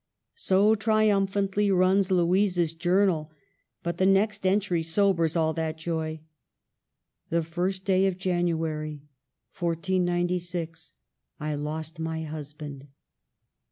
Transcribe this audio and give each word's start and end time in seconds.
So 0.41 0.73
triumphantly 0.73 1.69
runs 1.69 2.09
Louisa's 2.09 2.73
journal. 2.73 3.31
But 3.83 3.99
the 3.99 4.05
next 4.07 4.47
entry 4.47 4.81
sobers 4.81 5.35
all 5.35 5.53
that 5.53 5.77
joy: 5.77 6.21
"The 7.29 7.45
ist 7.67 7.85
day 7.85 8.07
of 8.07 8.17
January, 8.17 9.03
1496, 9.59 10.93
I 11.39 11.53
lost 11.53 11.99
my 11.99 12.23
husband." 12.23 12.87